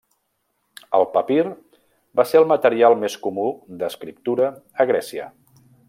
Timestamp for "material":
2.53-2.97